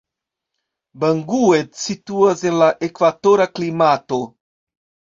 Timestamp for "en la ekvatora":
2.51-3.51